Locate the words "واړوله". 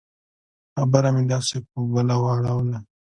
2.21-2.79